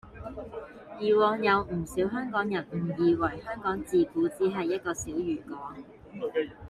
[0.99, 5.77] 以往有唔少香港人誤以為香港自古只係一個小漁港